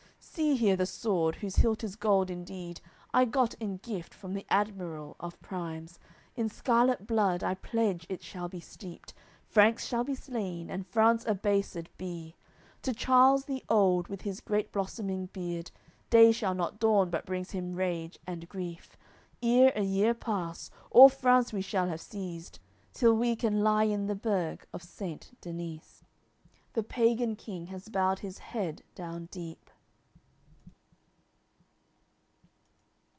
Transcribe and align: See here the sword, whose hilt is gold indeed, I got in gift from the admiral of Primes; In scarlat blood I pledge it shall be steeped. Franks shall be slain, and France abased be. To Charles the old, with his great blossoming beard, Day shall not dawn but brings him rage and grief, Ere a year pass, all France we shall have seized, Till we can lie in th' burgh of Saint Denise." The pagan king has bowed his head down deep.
See 0.33 0.55
here 0.55 0.77
the 0.77 0.85
sword, 0.87 1.35
whose 1.37 1.57
hilt 1.57 1.83
is 1.83 1.97
gold 1.97 2.31
indeed, 2.31 2.79
I 3.13 3.25
got 3.25 3.53
in 3.55 3.77
gift 3.77 4.13
from 4.13 4.33
the 4.33 4.45
admiral 4.49 5.15
of 5.19 5.39
Primes; 5.41 5.99
In 6.35 6.47
scarlat 6.47 7.05
blood 7.05 7.43
I 7.43 7.55
pledge 7.55 8.05
it 8.07 8.23
shall 8.23 8.47
be 8.47 8.61
steeped. 8.61 9.13
Franks 9.45 9.85
shall 9.85 10.05
be 10.05 10.15
slain, 10.15 10.69
and 10.69 10.87
France 10.87 11.25
abased 11.27 11.95
be. 11.97 12.35
To 12.83 12.93
Charles 12.93 13.43
the 13.45 13.63
old, 13.69 14.07
with 14.07 14.21
his 14.21 14.39
great 14.39 14.71
blossoming 14.71 15.25
beard, 15.27 15.69
Day 16.09 16.31
shall 16.31 16.55
not 16.55 16.79
dawn 16.79 17.09
but 17.09 17.25
brings 17.25 17.51
him 17.51 17.75
rage 17.75 18.17
and 18.25 18.47
grief, 18.47 18.97
Ere 19.43 19.73
a 19.75 19.83
year 19.83 20.13
pass, 20.13 20.71
all 20.91 21.09
France 21.09 21.51
we 21.51 21.61
shall 21.61 21.87
have 21.89 22.01
seized, 22.01 22.57
Till 22.93 23.13
we 23.15 23.35
can 23.35 23.63
lie 23.63 23.83
in 23.85 24.07
th' 24.07 24.19
burgh 24.21 24.65
of 24.73 24.81
Saint 24.81 25.35
Denise." 25.41 26.05
The 26.73 26.83
pagan 26.83 27.35
king 27.35 27.65
has 27.67 27.89
bowed 27.89 28.19
his 28.19 28.37
head 28.39 28.81
down 28.95 29.25
deep. 29.25 29.69